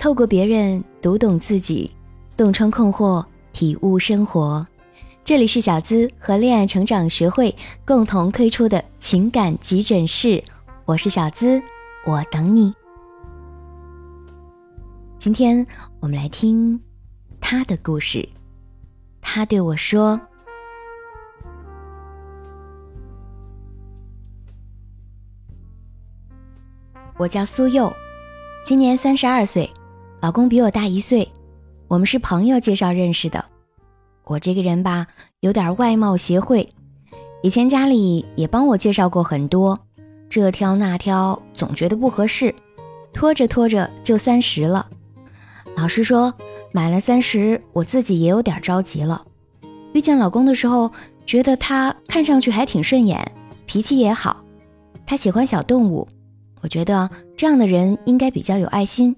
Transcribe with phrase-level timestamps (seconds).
[0.00, 1.92] 透过别人读懂自己，
[2.34, 3.22] 洞穿困惑，
[3.52, 4.66] 体悟生活。
[5.22, 10.42] 这里是小资和恋爱成长学会共同推出的情感急诊室，
[10.86, 11.62] 我是小资，
[12.06, 12.72] 我等你。
[15.18, 15.66] 今天
[16.00, 16.80] 我们来听
[17.38, 18.26] 他的故事。
[19.20, 20.18] 他对我说
[27.18, 27.92] ：“我叫苏佑，
[28.64, 29.70] 今年三十二岁，
[30.20, 31.28] 老公比我大一岁，
[31.88, 33.44] 我们是朋友介绍认识的。
[34.24, 35.06] 我这个人吧，
[35.40, 36.72] 有点外貌协会，
[37.42, 39.78] 以前家里也帮我介绍过很多，
[40.28, 42.54] 这挑那挑，总觉得不合适，
[43.12, 44.86] 拖着拖着就三十了。
[45.76, 46.32] 老实说。”
[46.72, 49.24] 满了三十，我自己也有点着急了。
[49.92, 50.88] 遇见老公的时候，
[51.26, 53.32] 觉得他看上去还挺顺眼，
[53.66, 54.44] 脾气也好。
[55.04, 56.06] 他喜欢小动物，
[56.60, 59.16] 我觉得这样的人应该比较有爱心。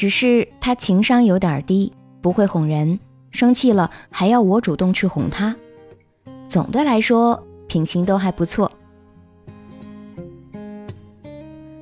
[0.00, 2.98] 只是他情商有点低，不会哄人，
[3.32, 5.54] 生气了还要我主动去哄他。
[6.48, 8.72] 总的来说，品行都还不错。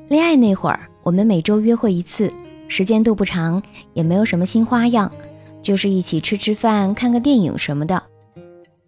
[0.09, 2.33] 恋爱那会儿，我们每周约会一次。
[2.67, 3.63] 时间都不长，
[3.95, 5.13] 也没有什么新花样，
[5.63, 8.03] 就是一起吃吃饭、看个电影什么的。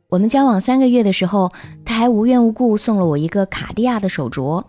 [0.08, 1.52] 我们交往三个月的时候，
[1.84, 4.64] 他还无缘无故送了我一个卡地亚的手镯，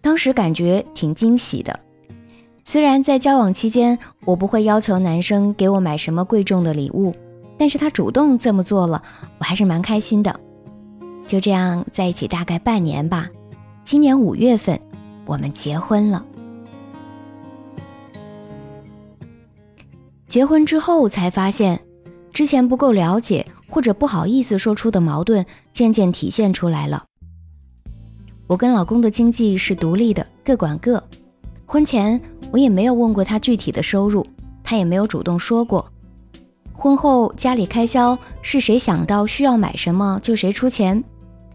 [0.00, 1.80] 当时感觉挺惊喜的。
[2.68, 7.14] 虽然在交往期间，我不会要求男生给我买什么贵重的礼物，
[7.56, 9.00] 但是他主动这么做了，
[9.38, 10.40] 我还是蛮开心的。
[11.28, 13.28] 就这样在一起大概半年吧，
[13.84, 14.80] 今年五月份，
[15.26, 16.26] 我们结婚了。
[20.26, 21.80] 结婚之后才发现，
[22.32, 27.04] 之前不够了解或者不好意思说出的矛盾，渐渐体现出来了。
[28.48, 31.00] 我跟老公的经济是独立的，各管各。
[31.68, 32.20] 婚前
[32.52, 34.26] 我也没有问过他具体的收入，
[34.62, 35.90] 他也没有主动说过。
[36.72, 41.02] 婚后家里开销是谁想到需要买什么就谁出钱，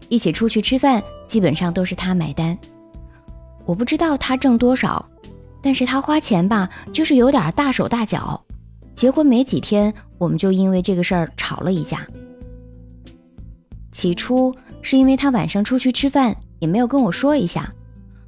[0.08, 2.58] 一起出去吃饭基本上都是他买单。
[3.64, 5.06] 我不知道他挣多少，
[5.62, 8.42] 但是他花钱吧，就是有点大手大脚。
[8.94, 12.06] 结婚没几天，我们就因为这个事儿吵了一架。
[13.92, 17.72] 起初是因为他晚上出去吃饭也没有跟我说一下，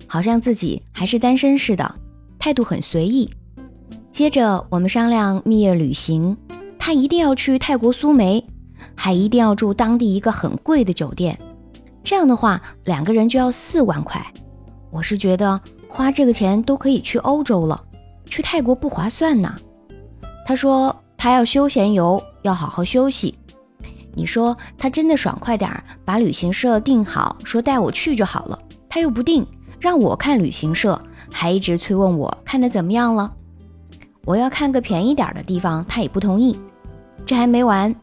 [0.06, 1.94] 好像自己还是单身似的，
[2.44, 3.30] 态度很随意。
[4.10, 6.36] 接着我们商量蜜月旅行，
[6.78, 8.46] 他一定要去泰国苏梅，
[8.94, 11.38] 还一定要住当地一个很贵的酒店。
[12.02, 14.22] 这样的话，两个人就要四万块。
[14.90, 17.82] 我是觉得花这个钱都可以去欧洲了，
[18.26, 19.56] 去泰国不划算呢。
[20.46, 23.38] 他说他要休闲游，要好好休息。
[24.12, 28.58] 你说他真的爽快点，把旅行社订好，说带我去就好了。
[28.90, 29.46] 他又不定，
[29.80, 31.00] 让我看旅行社，
[31.32, 33.34] 还一直催问我看的怎么样了。
[34.24, 36.58] 我要看个便宜点的地方，他也不同意。
[37.26, 37.94] 这还没完，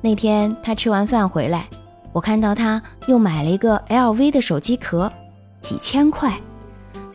[0.00, 1.68] 那天他吃完饭回来，
[2.12, 5.12] 我看到他又买了一个 LV 的手机壳，
[5.60, 6.38] 几千块。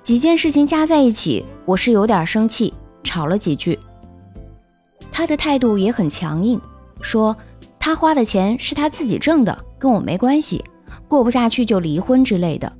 [0.03, 3.77] 几件事情加在一起，我是有点生气，吵了几句。
[5.11, 6.61] 他的态度也很强硬，
[7.01, 7.35] 说
[7.79, 10.63] 他花的钱是他自己挣的，跟我没关系，
[11.07, 12.71] 过不下去就离婚之类的。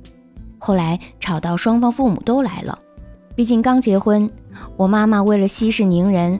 [0.58, 2.78] 后来吵到双方父母都来了，
[3.34, 4.28] 毕竟刚结婚，
[4.76, 6.38] 我妈妈为了息事宁人，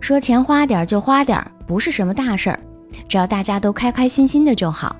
[0.00, 2.60] 说钱花点就花点，不是什么大事儿，
[3.08, 4.94] 只要大家都开开心心的就好。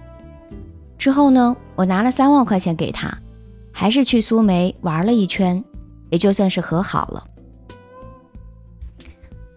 [0.99, 3.17] 之后呢，我拿了三万块钱给他，
[3.73, 5.63] 还是去苏梅玩了一圈，
[6.11, 7.25] 也就算是和好了。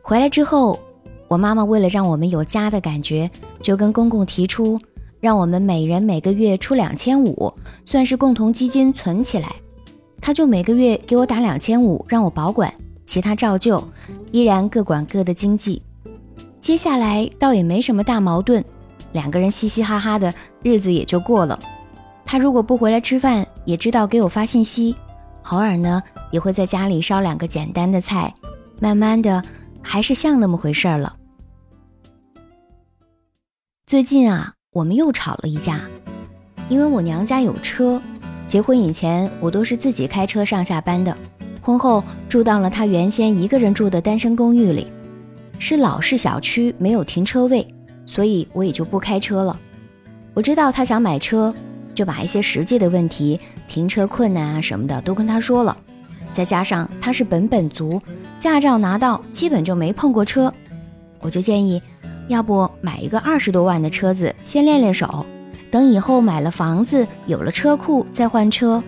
[0.01, 0.79] 回来之后，
[1.27, 3.29] 我妈妈为了让我们有家的感觉，
[3.61, 4.79] 就跟公公提出，
[5.19, 7.53] 让我们每人每个月出两千五，
[7.85, 9.55] 算是共同基金存起来。
[10.21, 12.73] 他就每个月给我打两千五，让我保管，
[13.05, 13.83] 其他照旧，
[14.31, 15.81] 依然各管各的经济。
[16.59, 18.63] 接下来倒也没什么大矛盾，
[19.11, 21.59] 两个人嘻嘻哈哈的日子也就过了。
[22.25, 24.95] 他如果不回来吃饭，也知道给我发信息，
[25.43, 26.01] 偶尔呢
[26.31, 28.33] 也会在家里烧两个简单的菜，
[28.79, 29.43] 慢慢的。
[29.81, 31.15] 还是像那么回事儿了。
[33.87, 35.81] 最近啊，我们又吵了一架，
[36.69, 38.01] 因为我娘家有车，
[38.47, 41.17] 结婚以前我都是自己开车上下班的，
[41.61, 44.87] 婚后住到了他原先一个人住的单身公寓里，
[45.59, 47.67] 是老式小区，没有停车位，
[48.05, 49.59] 所以我也就不开车了。
[50.33, 51.53] 我知道他想买车，
[51.93, 53.37] 就把一些实际的问题、
[53.67, 55.75] 停车困难啊什么的都跟他说了。
[56.31, 58.01] 再加上他是本本族，
[58.39, 60.53] 驾照拿到基本就没碰过车，
[61.19, 61.81] 我就建议，
[62.29, 65.25] 要不买一个二十多万的车子先练练手，
[65.71, 68.81] 等以后买了房子有了车库再换车。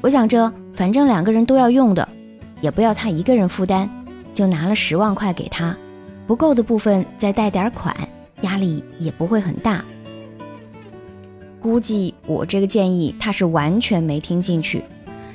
[0.00, 2.08] 我想着反正两个人都要用的，
[2.62, 3.86] 也不要他一个人负担，
[4.32, 5.76] 就拿了十万块给他，
[6.26, 7.94] 不够的部分再贷点款，
[8.40, 9.84] 压力也不会很大。
[11.60, 14.82] 估计我这个建议他是完全没听进去，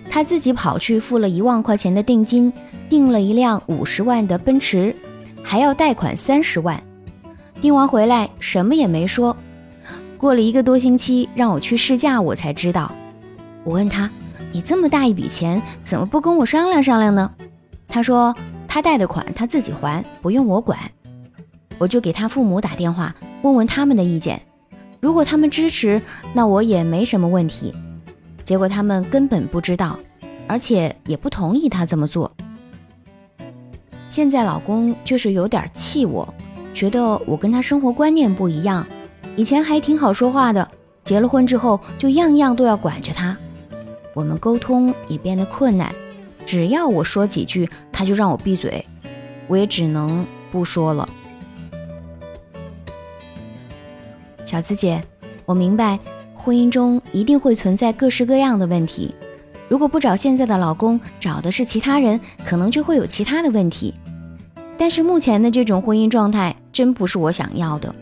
[0.09, 2.51] 他自己跑去付了一万块钱的定金，
[2.89, 4.95] 订了一辆五十万的奔驰，
[5.44, 6.81] 还要贷款三十万。
[7.63, 9.38] 订完回来什么也没说。
[10.18, 12.92] 过了一个多星期，让我去试驾，我才知道。
[13.63, 14.10] 我问他
[14.51, 17.31] ：“你这么大一笔钱，怎么不跟我商量商量呢？”
[17.88, 18.36] 他说
[18.68, 20.77] ：“他贷的款他自己还，不用我管。”
[21.80, 24.42] 我就给他父母打电话，问问他们的意见。
[25.00, 26.01] 如果他们支持，
[26.33, 27.74] 那我也没什么问题。
[28.44, 29.98] 结果他们根本不知道，
[30.48, 32.30] 而且也不同意他这么做。
[34.09, 36.33] 现在老公就是有点气我，
[36.73, 38.85] 觉得我跟他生活观念不一样。
[39.35, 40.69] 以前还挺好说话的，
[41.03, 43.37] 结了婚之后就样样都要管着他。
[44.13, 45.93] 我们沟通也变得困难，
[46.45, 48.85] 只要我说几句，他就让我闭嘴，
[49.47, 51.09] 我也只能不说了。
[54.45, 55.03] 小资姐，
[55.45, 55.99] 我明白，
[56.35, 59.15] 婚姻中一定会存在各式各样的问题。
[59.67, 63.95] 如果不找现在的老公，找的是其他人，可能就会有其他的问题。
[64.77, 67.95] 但是目前的这种婚姻状态，真不是我想要的。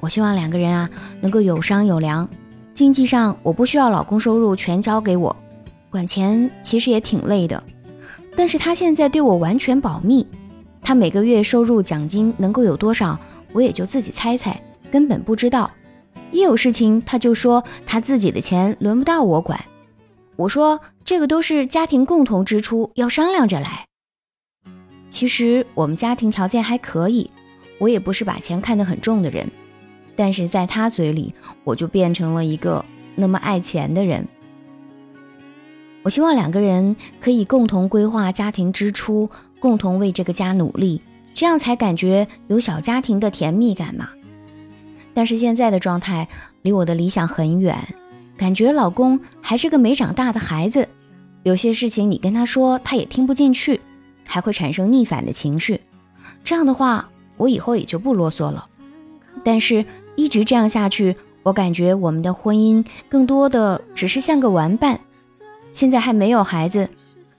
[0.00, 2.28] 我希望两个人啊能够有商有量，
[2.74, 5.36] 经济上我不需要老公收入全交给我，
[5.90, 7.62] 管钱其实也挺累的。
[8.34, 10.26] 但是他现在对我完全保密，
[10.80, 13.18] 他每个月收入奖金能够有多少，
[13.52, 14.58] 我也就自己猜猜，
[14.90, 15.70] 根本不知道。
[16.32, 19.62] 一有事情他就说他自己的钱轮不到我管，
[20.36, 23.84] 我说这个都是家庭共同支出，要商量着来。
[25.10, 27.28] 其实我们家庭条件还可以，
[27.80, 29.50] 我也不是把钱看得很重的人。
[30.14, 31.34] 但是在他嘴里，
[31.64, 32.84] 我就变成了一个
[33.16, 34.28] 那么爱钱的人。
[36.02, 39.28] 我希望两个人可以共同规划家庭支出，
[39.58, 41.00] 共同为这个家努力，
[41.34, 44.10] 这样才感觉有小家庭的甜蜜感嘛。
[45.12, 46.28] 但是现在的状态
[46.62, 47.76] 离我的理想很远，
[48.36, 50.88] 感觉老公还是个没长大的孩子，
[51.42, 53.80] 有些事情你跟他说，他也听不进去，
[54.24, 55.80] 还会产生逆反的情绪。
[56.44, 57.10] 这样的话，
[57.40, 58.68] 我以后也就不啰嗦了。
[59.42, 59.84] 但是。
[60.16, 65.00] 一直这样下去，我感觉我们的婚姻更多的只是像个玩伴。
[65.72, 66.90] 现在还没有孩子，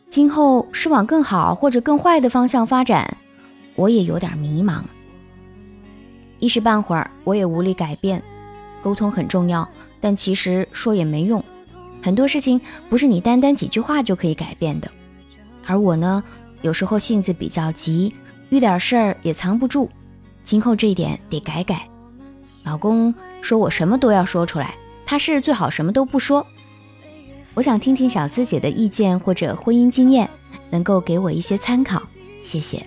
[0.09, 3.17] 今后是往更好或者更坏的方向发展，
[3.75, 4.81] 我也有点迷茫。
[6.39, 8.23] 一时半会儿我也无力改变。
[8.81, 9.69] 沟通很重要，
[9.99, 11.43] 但其实说也没用。
[12.01, 12.59] 很多事情
[12.89, 14.89] 不是你单单几句话就可以改变的。
[15.67, 16.23] 而我呢，
[16.63, 18.15] 有时候性子比较急，
[18.51, 19.89] 遇点事儿也藏不住。
[20.43, 21.87] 今后这一点得改改。
[22.63, 24.75] 老公说：“我什么都要说出来，
[25.05, 26.45] 他是最好什么都不说。”
[27.55, 30.29] 我想听听小资姐的意见或者婚姻经验，
[30.69, 32.03] 能够给我一些参考，
[32.41, 32.85] 谢谢。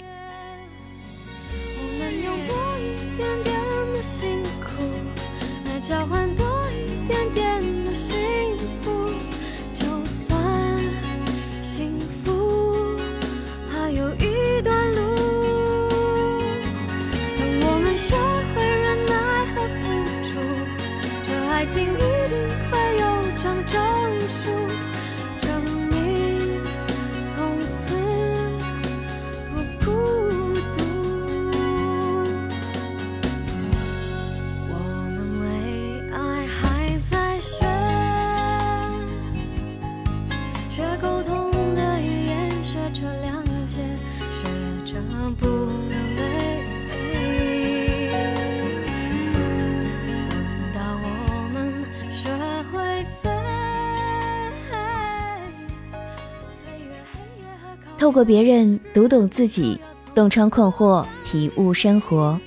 [58.04, 59.80] 透过别人读懂自己，
[60.14, 62.38] 洞穿困惑，体悟生活。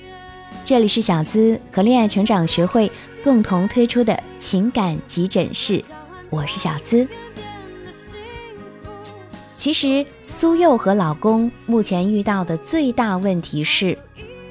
[0.64, 2.88] 这里是小资和恋爱成长学会
[3.24, 5.84] 共同推出的情感急诊室，
[6.30, 7.08] 我是小资。
[9.56, 13.98] 其实苏佑和老公目前遇到的最大问题是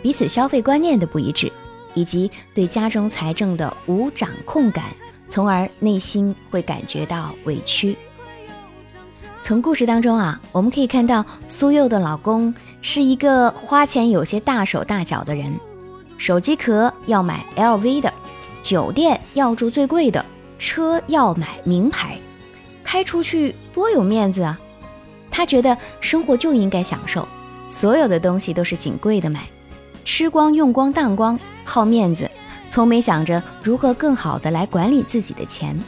[0.03, 1.49] 彼此消费观念的不一致，
[1.93, 4.83] 以及对家中财政的无掌控感，
[5.29, 7.97] 从而内心会感觉到委屈。
[9.39, 15.53] 从故事当中啊，我们可以看到苏佑的老公是一个花钱有些大手大脚的人，
[16.17, 18.11] 手机壳要买 LV 的，
[18.61, 20.25] 酒店要住最贵的，
[20.57, 22.17] 车要买名牌，
[22.83, 24.59] 开出去多有面子啊！
[25.31, 27.25] 他觉得生活就应该享受，
[27.69, 29.47] 所有的东西都是仅贵的买，
[30.03, 32.29] 吃光用光当光，好面子，
[32.69, 35.79] 从没想着如何更好的来管理自己的钱。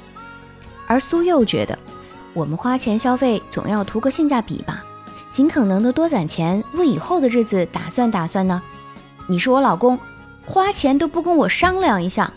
[0.88, 1.78] 而苏佑觉得。
[2.40, 4.82] 我们花钱消费总要图个性价比吧，
[5.30, 8.62] 尽可能的多攒钱，为以后的日子打算打算呢？
[9.28, 10.00] 你是我老公，
[10.46, 12.32] 花钱都不跟我商量一下，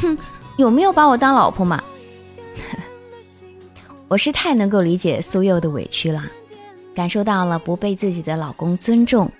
[0.00, 0.18] 哼，
[0.56, 1.80] 有没有把我当老婆嘛？
[4.08, 6.24] 我是太能够理解苏佑的委屈了，
[6.92, 9.30] 感受到了不被自己的老公尊重。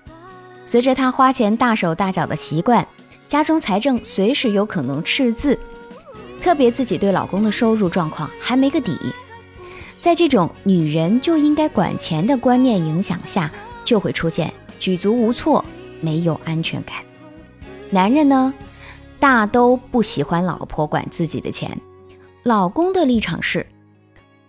[0.64, 2.86] 随着她花钱大手大脚的习惯，
[3.26, 5.58] 家中财政随时有可能赤字，
[6.40, 8.96] 特别自己对老公的收入状况还没个底，
[10.06, 13.50] 在这种女人就应该管钱的观念影响下，
[13.84, 15.64] 就会出现举足无措、
[16.00, 16.98] 没有安全感。
[17.90, 18.54] 男人呢，
[19.18, 21.80] 大都不喜欢老婆管自己的钱，
[22.44, 23.66] 老公的立场是。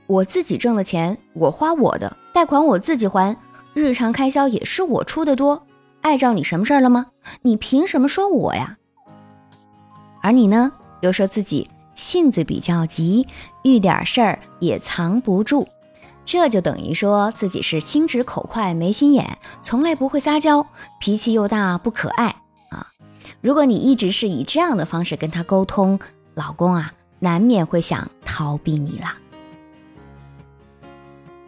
[0.06, 3.36] 我自己挣的钱，我花我的，贷款我自己还，
[3.74, 5.66] 日常开销也是我出的多，
[6.02, 7.08] 碍着你什么事儿了吗？
[7.42, 8.78] 你凭什么说我呀？
[10.22, 10.72] 而你呢，
[11.02, 13.28] 又说自己性子比较急，
[13.64, 15.68] 遇点事儿也藏不住，
[16.24, 20.68] 这就等于说自己是心直口快、没心眼，从来不会撒娇，
[21.00, 22.36] 脾气又大不可爱
[22.70, 22.94] 啊！
[23.42, 26.00] 如果你一直是以这样的方式跟他沟通，
[26.36, 29.18] 老公啊，难免会想逃避你了。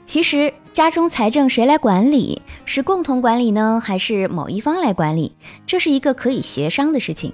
[0.06, 2.42] 其实家中财政谁来管理？
[2.66, 5.36] 是共同管理呢，还是某一方来管理？
[5.68, 7.34] 这是一个可以协商的事情。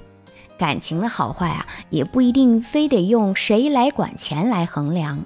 [0.58, 5.26] 感情的好坏啊，也不一定非得用谁来管钱来衡量。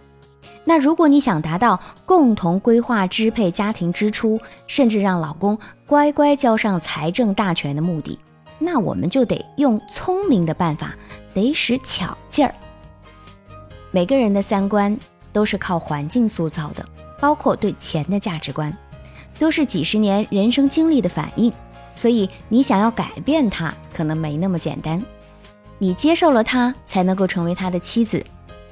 [0.65, 8.19] 那如果你想达到共同规划支配家庭支出，甚至让老公乖乖交上财政大权的目的，
[8.59, 10.95] 那我们就得用聪明的办法，
[11.33, 12.53] 得使巧劲儿。
[13.91, 14.97] 每个人的三观
[15.33, 16.85] 都是靠环境塑造的。
[17.21, 18.73] 包括对钱的价值观，
[19.37, 21.51] 都是几十年人生经历的反应，
[21.93, 25.03] 所以你想要改变他，可能没那么简单。
[25.79, 28.23] 你接受了他，才能够成为他的妻子。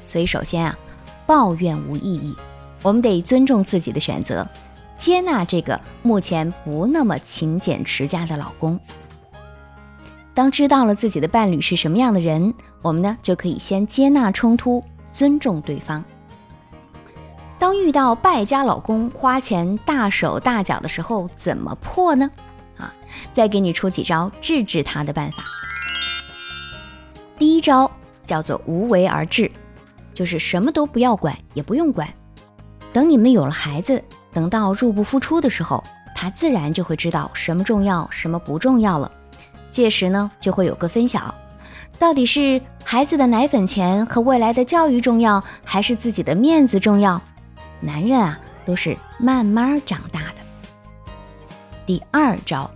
[0.06, 0.78] 所以首先啊，
[1.26, 2.36] 抱怨无意义，
[2.84, 4.48] 我们得尊重自己的选择，
[4.98, 8.80] 接纳这个目前不那么勤俭持家的老公。
[10.34, 16.06] 当知道了自己的伴侣是什么样的人，我们呢就可以先接纳冲突，尊重对方。
[17.58, 22.30] 当遇到败家老公花钱大手大脚的时候，怎么破呢？
[22.78, 22.94] 啊，
[23.34, 25.44] 再给你出几招治治他的办法。
[27.38, 27.90] 第一招
[28.26, 29.52] 叫做无为而治，
[30.14, 32.12] 就是什么都不要管，也不用管。
[32.92, 34.04] 等你们有了孩子，
[34.34, 35.84] 等到入不敷出的时候，
[36.16, 39.12] 他自然就会知道什么重要，什么不重要了。
[39.70, 41.36] 届时呢，就会有个分晓，
[42.00, 47.22] 到底是孩子的奶粉钱和未来的教育重要，还是自己的面子重要？
[47.80, 50.36] 男人啊，都是慢慢长大的。
[51.86, 52.70] 第二招，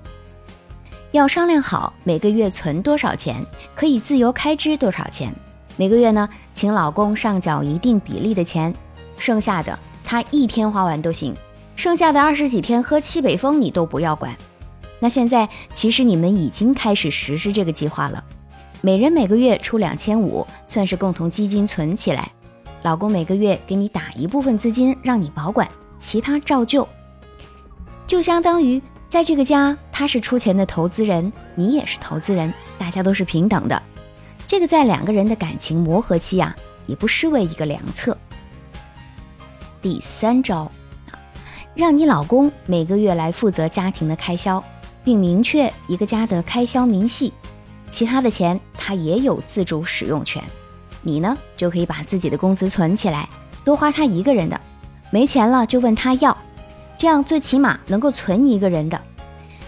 [1.11, 5.33] 要商量好每个月存多少钱，可以自由开支多少钱。
[5.75, 8.73] 每个月呢，请老公上缴一定比例的钱，
[9.17, 11.35] 剩下的他一天花完都行。
[11.75, 14.33] 剩下的二十几天喝西北风你都不要管。
[14.99, 18.23] 那现在其实你们已经开始实施这个计划了，
[18.79, 22.31] 每人每个月出两千五，算是共同基金存起来。
[22.83, 25.67] 老公每个月给你打一部分资金让你保管，
[25.99, 26.87] 其他照旧，
[28.07, 33.83] 就相当于在这个家他是出钱的投资人，你也是投资人，大家都是平等的。
[34.47, 36.55] 这个在两个人的感情磨合期啊，
[36.87, 38.17] 也不失为一个良策。
[39.81, 40.71] 第三招，
[41.75, 44.63] 让你老公每个月来负责家庭的开销，
[45.03, 47.33] 并明确一个家的开销明细，
[47.91, 50.41] 其他的钱他也有自主使用权。
[51.01, 53.27] 你呢，就可以把自己的工资存起来，
[53.65, 54.61] 多花他一个人的，
[55.09, 56.37] 没钱了就问他要，
[57.01, 59.01] 这样最起码能够存一个人的，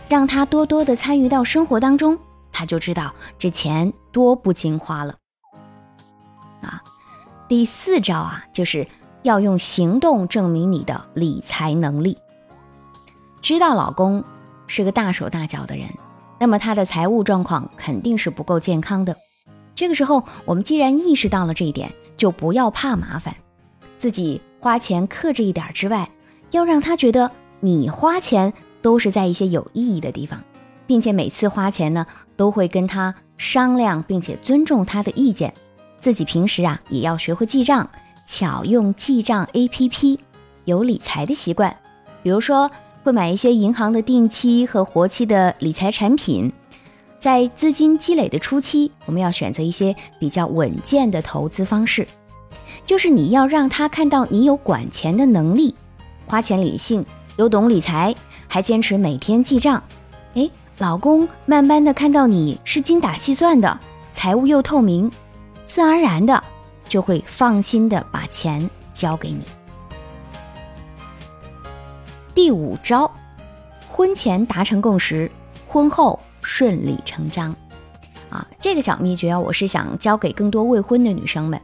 [0.08, 2.20] 让他多多的参与到生活当中，
[2.52, 5.16] 他就知道这钱多不经花了。
[6.62, 6.84] 啊，
[7.48, 8.88] 第四招啊，就是
[9.24, 12.20] 要用行动证明你的理财能力。
[13.42, 14.24] 知道老公
[14.68, 15.88] 是个大手大脚的人，
[16.40, 19.18] 那么他的财务状况肯定是不够健康的。
[19.74, 23.36] 这个时候，我们既然意识到了这一点，就不要怕麻烦，
[23.98, 26.08] 自己花钱克制一点之外，
[26.54, 27.30] 要让他觉得
[27.60, 30.42] 你花钱都是在一些有意义的地方，
[30.86, 32.06] 并且每次花钱呢，
[32.38, 35.54] 都会跟他商量，并且尊重他的意见。
[36.00, 37.90] 自己平时啊，也要学会记账，
[38.28, 40.20] 巧用记账 APP，
[40.66, 41.76] 有理财的习惯，
[42.22, 42.70] 比如说
[43.04, 46.52] 会买一些银行的定期和活期的理财产品。
[47.18, 52.06] 在资金积累的初期，我们要选择一些比较稳健的投资方式，
[52.86, 55.74] 就是你要让他看到你有管钱的能力，
[56.26, 57.06] 花钱理性，
[57.38, 58.14] 又懂理财，
[58.48, 59.82] 还坚持每天记账。
[60.36, 60.50] 哎，
[60.80, 63.80] 老公慢慢的看到你是精打细算的，
[64.12, 65.12] 财务又透明，
[65.68, 66.44] 自然而然的
[66.88, 69.44] 就会放心的把钱交给你。
[72.34, 73.12] 第五招
[73.88, 75.30] 婚前达成共识，
[75.68, 77.56] 婚后顺理成章。
[78.30, 81.62] 啊，这个小秘诀，我是想教给更多未婚的女生们，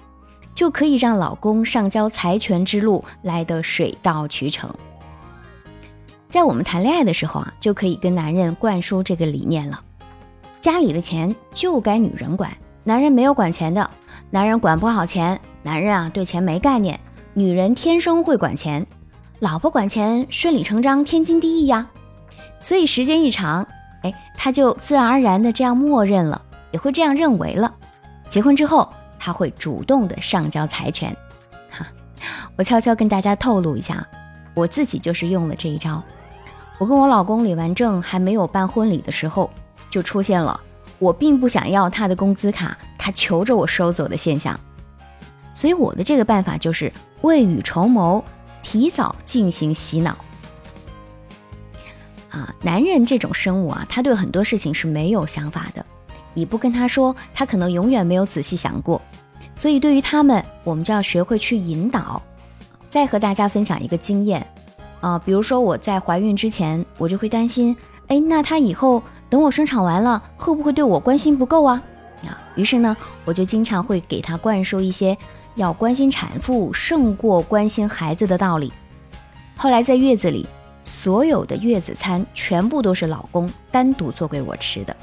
[0.60, 4.70] 就可以让老公上交财权之路来得水到渠成。
[6.28, 9.80] 在我们谈恋爱的时候啊，就可以跟男人灌输这个理念了：
[10.60, 12.52] 家里的钱就该女人管，
[12.84, 13.90] 男人没有管钱的，
[14.32, 17.00] 男人管不好钱，男人啊对钱没概念，
[17.34, 18.86] 女人天生会管钱，
[19.40, 21.90] 老婆管钱顺理成章，天经地义呀。
[22.60, 23.66] 所以时间一长，
[24.04, 26.42] 哎，他就自然而然的这样默认了。
[26.72, 27.74] 也会这样认为了。
[28.30, 31.16] 结婚之后，他会主动的上交财权。
[31.70, 31.86] 哈，
[32.58, 34.08] 我悄悄跟大家透露一下，
[34.56, 36.02] 我自己就是用了这一招。
[36.80, 39.52] 我跟我老公领完证还没有办婚礼的时候，
[39.92, 40.60] 就出现了
[40.98, 44.58] 我并不想要他的工资卡，他求着我收走的现象。
[45.54, 48.24] 所以我的这个办法就是未雨绸缪，
[48.64, 50.18] 提早进行洗脑。
[52.30, 55.86] 啊，男人这种生物啊，他对很多事情是没有想法的。
[56.40, 59.02] 你不跟他说，他可能永远没有仔细想过。
[59.58, 62.22] 所以对于他们，我们就要学会去引导。
[62.88, 64.48] 再和大家分享一个经验，
[65.02, 67.76] 啊，比如说我在怀孕之前，我就会担心，
[68.08, 71.84] 哎，那他以后等我生产完了，会不会对我关心不够啊？
[72.24, 75.18] 啊，于是呢，我就经常会给他灌输一些
[75.56, 78.72] 要关心产妇胜过关心孩子的道理。
[79.58, 80.48] 后来在月子里，
[80.86, 84.96] 所有的月子餐全部都是老公单独做给我吃的。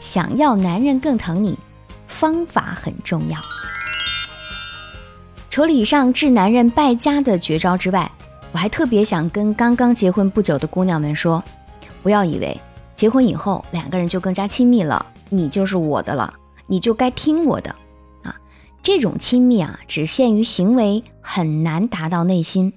[0.00, 1.58] 想要男人更疼你，
[2.06, 3.38] 方法很重要。
[5.50, 8.10] 除了以上治男人败家的绝招之外，
[8.52, 11.42] 我还特别想跟刚刚结婚不久的姑娘们说：
[12.02, 12.58] 不要以为
[12.94, 16.32] 结婚以后两个人就更加亲密了，你就是我的了，
[16.66, 17.74] 你就该听我的
[18.22, 18.36] 啊！
[18.82, 22.72] 这种亲密啊，只限于行为，很难达到内心。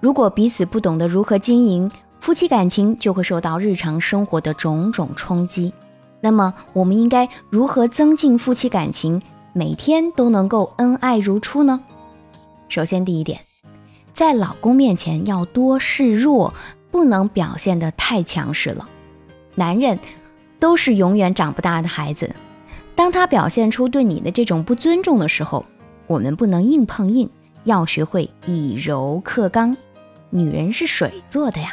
[0.00, 5.72] 如果彼此不懂得如何经营夫妻感情，就会受到日常生活的种种冲击。
[6.20, 11.80] 那么，我们应该如何增进夫妻感情，每天都能够恩爱如初呢？
[12.68, 13.40] 首先，第一点，
[14.12, 16.52] 在老公面前要多示弱，
[16.90, 18.88] 不能表现得太强势了。
[19.54, 19.98] 男人
[20.58, 22.34] 都是永远长不大的孩子，
[22.94, 25.64] 当他表现出对你的这种不尊重的时候，
[26.06, 27.30] 我们不能硬碰硬，
[27.64, 29.76] 要学会以柔克刚。
[30.28, 31.72] 女人是水做的呀，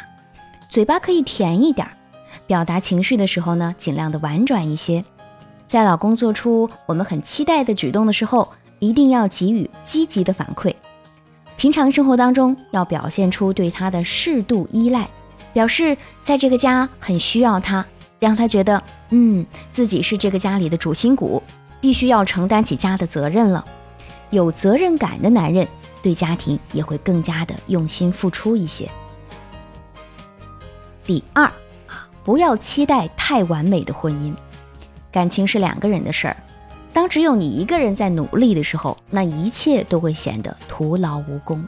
[0.70, 1.92] 嘴巴可以甜一点儿。
[2.48, 5.04] 表达情绪的时候呢，尽量的婉转一些。
[5.68, 10.74] 在老公做出我们很期待的举动的时候，一定要给予积极的反馈。
[11.58, 15.06] 平常生活当中，要表现出对他的适度依赖，
[15.52, 17.84] 表示在这个家很需要他，
[18.18, 21.42] 让他觉得，嗯，自己是这个家里的主心骨，
[21.82, 23.62] 必须要承担起家的责任了。
[24.30, 25.68] 有责任感的男人，
[26.02, 28.88] 对家庭也会更加的用心付出一些。
[31.04, 31.52] 第二。
[32.28, 34.34] 不要期待太完美的婚姻，
[35.10, 36.36] 感情是两个人的事儿。
[36.92, 41.66] 当只有你一个人在努力的时候，那一切都会显得徒劳无功。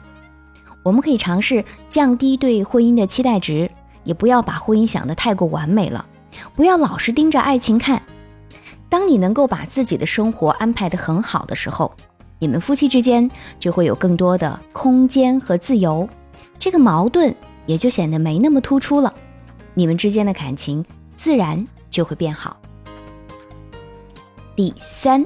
[0.83, 3.71] 我们可以尝试降低对婚姻的期待值，
[4.03, 6.05] 也不要把婚姻想得太过完美了。
[6.55, 7.99] 不要老是盯着爱情看。
[8.87, 11.91] 当你能够把自己的生活安排得很好的时候，
[12.37, 16.07] 你们夫妻之间就会有更多的空间和自由，
[16.59, 19.11] 这个矛盾也就显得没那么突出了。
[19.73, 22.57] 你们之间的感情自然就会变好。
[24.55, 25.25] 第三，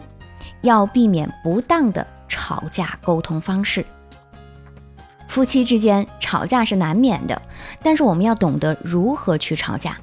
[0.62, 3.86] 要避免不当的吵架沟通方式。
[5.28, 7.42] 夫妻之间吵架是难免的，
[7.82, 9.98] 但是我们要懂得如何去吵架。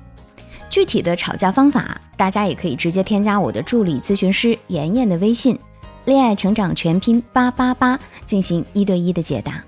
[0.68, 5.58] 具体的吵架方法，大家也可以直接添加我的助理咨询师妍妍的微信
[6.04, 9.62] “恋爱成长全拼八八八”进行一对一的解答。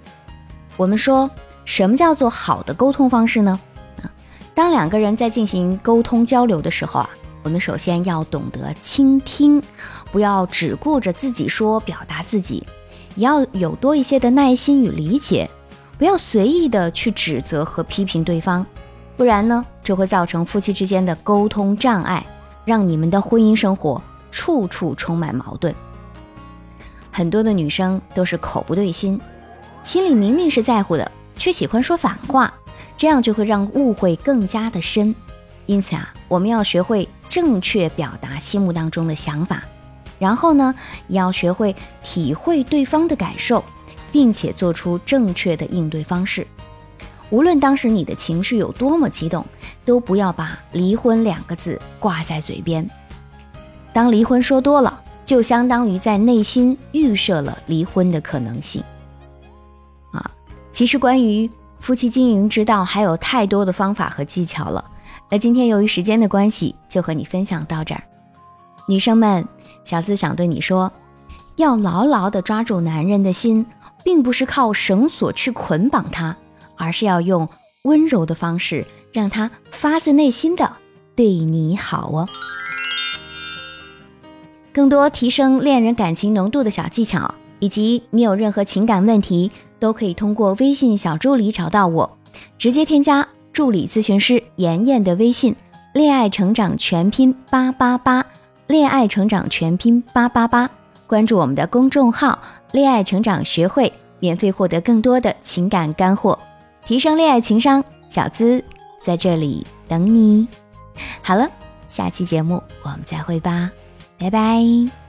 [0.77, 1.31] 我们说
[1.65, 3.59] 什么叫做好的沟通方式呢？
[4.55, 7.11] 当两个人在进行沟通交流的时候啊，
[7.43, 9.61] 我们首先要懂得倾听，
[10.13, 12.65] 不要只顾着自己说表达自己，
[13.17, 15.51] 也要有多一些的耐心与理解，
[15.99, 18.65] 不要随意的去指责和批评对方，
[19.17, 22.25] 不然呢，就会造成夫妻之间的沟通障碍，
[22.65, 25.75] 让你们的婚姻生活处处充满矛盾。
[27.11, 29.21] 很多的女生都是口不对心，
[29.83, 32.55] 心里明明是在乎的，却喜欢说反话。
[32.97, 35.15] 这样就会让误会更加的深，
[35.67, 39.63] 因此啊，我们要学会正确表达心目当中的想法，
[40.19, 40.75] 然后呢，
[41.09, 43.63] 也要学会体会对方的感受，
[44.13, 46.47] 并且做出正确的应对方式。
[47.31, 49.45] 无论当时你的情绪有多么激动，
[49.85, 52.89] 都不要把离婚两个字挂在嘴边。
[53.93, 58.83] 当离婚说多了，就相当于在内心预设了离婚的可能性。
[60.13, 60.31] 啊，
[60.73, 61.51] 其实关于。
[61.79, 64.85] 夫妻经营之道还有太多的方法和技巧了。
[65.31, 68.03] 那今天由于时间的关系，就和你分享到这儿。
[68.87, 69.47] 女生们，
[69.85, 70.93] 小资想对你说，
[71.57, 73.67] 要牢牢地抓住男人的心，
[74.05, 76.37] 并不是靠绳索去捆绑他，
[76.77, 77.49] 而是要用
[77.85, 80.73] 温柔的方式，让他发自内心的
[81.17, 82.29] 对你好哦。
[84.73, 92.19] 更多提升恋人感情浓度的小技巧，以及你有任何情感问题，都可以通过微信小助理找到我，
[92.59, 95.57] 直接添加助理咨询师妍妍的微信，
[95.95, 98.27] 恋爱成长全拼八八八。
[98.67, 100.71] 恋爱成长全拼八八八，
[101.07, 102.39] 关注我们的公众号
[102.73, 106.39] “恋爱成长学会”，免费获得更多的情感干货，
[106.85, 107.83] 提升恋爱情商。
[108.11, 108.63] 小资
[109.01, 110.47] 在这里等你。
[111.23, 111.49] 好了，
[111.89, 113.71] 下期节目我们再会吧，
[114.19, 115.04] 拜拜。